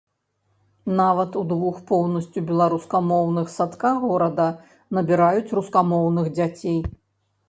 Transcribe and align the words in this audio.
Нават 0.99 1.35
у 1.41 1.41
двух 1.49 1.75
поўнасцю 1.91 2.39
беларускамоўных 2.51 3.51
садках 3.57 3.99
горада 4.05 4.47
набіраюць 4.99 5.53
рускамоўных 5.59 6.25
дзяцей. 6.39 6.79